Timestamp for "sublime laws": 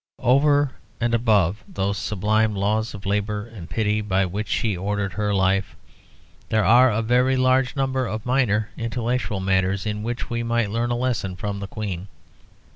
1.99-2.95